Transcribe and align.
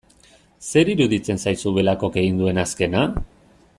Zer 0.69 0.89
iruditzen 0.93 1.41
zaizu 1.45 1.73
Belakok 1.75 2.17
egin 2.23 2.41
duen 2.41 2.63
azkena? 2.65 3.05